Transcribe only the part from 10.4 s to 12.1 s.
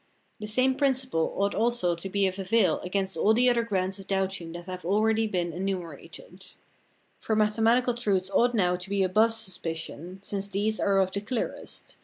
these are of the clearest.